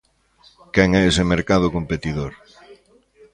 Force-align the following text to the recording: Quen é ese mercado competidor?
Quen 0.73 0.89
é 0.99 1.01
ese 1.11 1.23
mercado 1.33 1.67
competidor? 1.77 2.31